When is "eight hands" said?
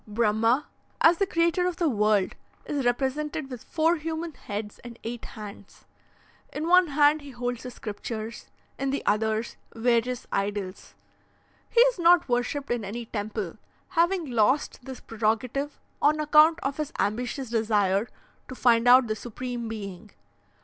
5.03-5.85